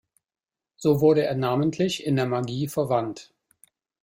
So 0.77 0.99
wurde 0.99 1.25
er 1.25 1.35
namentlich 1.35 2.07
in 2.07 2.15
der 2.15 2.25
Magie 2.25 2.67
verwandt. 2.67 3.35